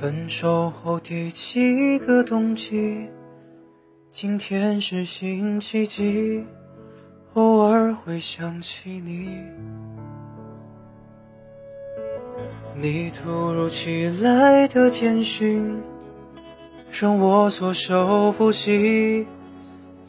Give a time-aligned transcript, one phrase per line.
[0.00, 3.08] 分手后第几个冬季？
[4.12, 6.44] 今天是星期几？
[7.34, 9.28] 偶尔会想起你。
[12.80, 15.82] 你突如其来的简讯，
[16.92, 19.26] 让我措手不及，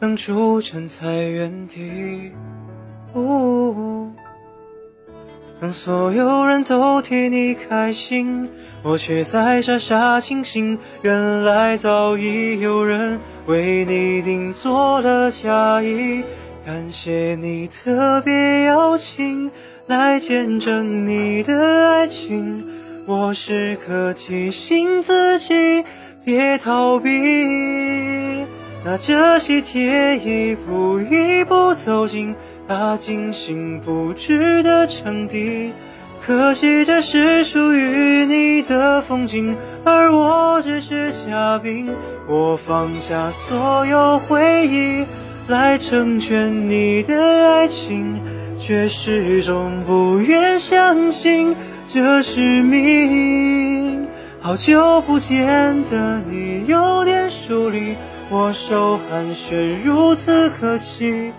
[0.00, 2.30] 愣住站在原地。
[5.60, 8.48] 当所有人都替你开心，
[8.84, 10.78] 我却在傻傻清醒。
[11.02, 16.22] 原来早已有人为你订做了嫁衣。
[16.64, 19.50] 感谢你特别邀请
[19.88, 22.64] 来见证你的爱情，
[23.06, 25.84] 我时刻提醒自己
[26.24, 27.10] 别逃避。
[28.84, 32.36] 拿着喜帖一步一步走进。
[32.68, 35.72] 他精心布置的场地，
[36.20, 41.88] 可惜这是属于你的风景，而我只是嘉宾。
[42.28, 45.06] 我放下所有回忆，
[45.48, 48.20] 来成全你的爱情，
[48.58, 51.56] 却始终不愿相信
[51.90, 54.08] 这是命。
[54.42, 57.94] 好久不见的你有点疏离，
[58.30, 61.32] 握手寒暄如此客气。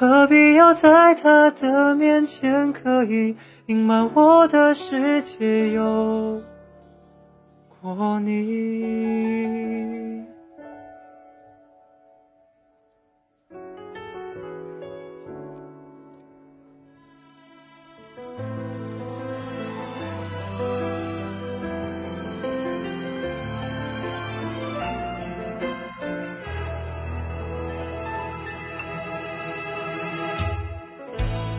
[0.00, 6.40] 何必要在他的面前刻意隐瞒我的世界有
[7.82, 10.09] 过你？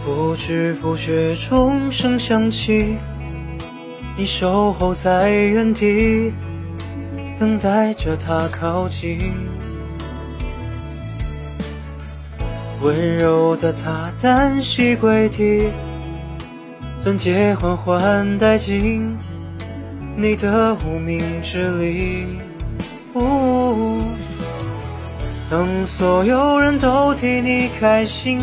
[0.03, 2.97] 不知不觉，钟声响起，
[4.17, 6.33] 你守候在原地，
[7.39, 9.33] 等待着他靠近。
[12.81, 15.69] 温柔的他单膝跪地，
[17.03, 19.15] 钻戒缓缓戴进
[20.17, 22.25] 你的无名指里。
[25.47, 28.39] 当所有人都替你开心。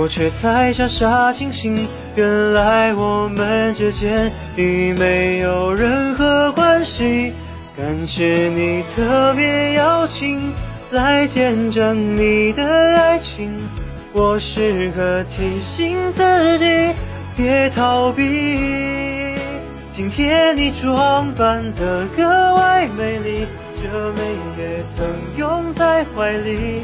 [0.00, 7.32] 我却才傻傻清醒，原来我们之间已没有任何关系。
[7.76, 10.52] 感谢你特别邀请
[10.92, 12.64] 来见证你的
[12.96, 13.50] 爱情，
[14.12, 16.94] 我时刻提醒自己
[17.36, 19.34] 别逃避。
[19.92, 22.22] 今天你装扮得格
[22.54, 24.22] 外美丽，这美
[24.62, 26.82] 也曾拥在怀里。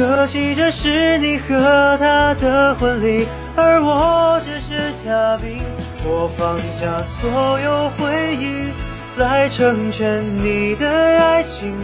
[0.00, 1.58] 可惜这是你和
[1.98, 5.58] 他的婚礼，而我只是嘉宾。
[6.06, 8.72] 我放下所有回忆，
[9.20, 11.74] 来成全你的爱情，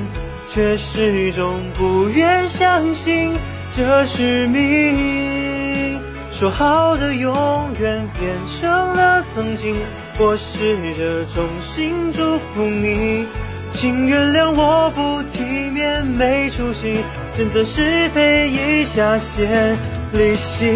[0.51, 3.35] 却始终不愿相信
[3.75, 6.01] 这是命。
[6.33, 9.77] 说好的永远变成了曾经，
[10.19, 13.27] 我试着衷心祝福你。
[13.75, 15.23] 请原谅我不
[15.57, 17.03] 体面、没出息，
[17.35, 19.75] 选择是非一下先
[20.13, 20.67] 离席。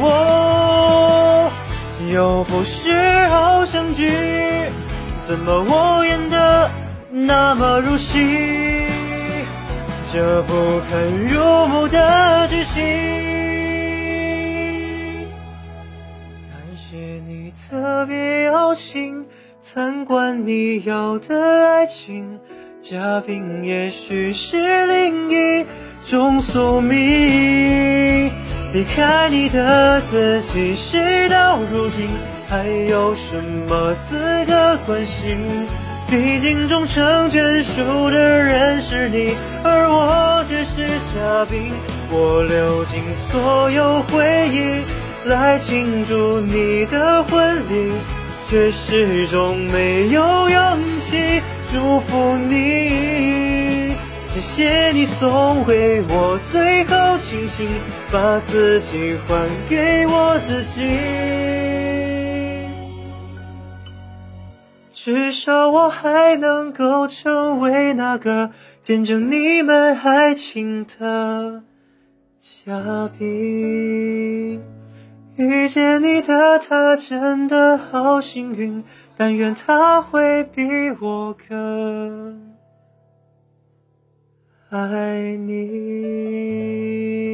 [0.00, 1.50] 我
[2.12, 4.08] 又不是好相聚，
[5.26, 6.70] 怎么我演的
[7.10, 8.86] 那么入戏？
[10.12, 12.80] 这不堪入目的剧情。
[16.48, 16.96] 感谢
[17.26, 19.26] 你特别邀请。
[19.62, 22.40] 参观你要的爱情，
[22.80, 25.66] 嘉宾也许是另一
[26.06, 28.30] 种宿命。
[28.72, 32.08] 离开你的自己，事到如今
[32.48, 33.36] 还有什
[33.68, 34.16] 么资
[34.46, 35.36] 格关心？
[36.08, 41.70] 毕竟终成眷属的人是你，而我只是嘉宾。
[42.10, 47.92] 我流尽所有回忆来庆祝你的婚礼。
[48.50, 53.94] 却始终没有勇气祝福你。
[54.26, 57.68] 谢谢你送回我最后清醒，
[58.10, 60.80] 把自己还给我自己。
[64.92, 68.50] 至少我还能够成为那个
[68.82, 71.62] 见证你们爱情的
[72.40, 74.19] 嘉宾。
[75.40, 78.84] 遇见你的他真的好幸运，
[79.16, 80.62] 但愿他会比
[81.00, 82.54] 我更
[84.68, 87.29] 爱你。